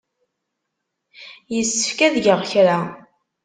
[1.53, 2.79] Yessefk ad geɣ kra.